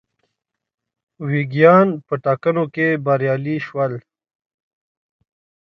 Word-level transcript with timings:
ویګیان 1.29 1.87
په 2.05 2.13
ټاکنو 2.23 2.63
کې 2.73 2.87
بریالي 3.05 3.57
شول. 3.67 3.93